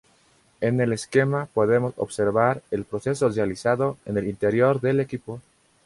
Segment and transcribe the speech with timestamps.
[0.61, 5.39] En el esquema podemos observar el proceso realizado en el interior del equipo.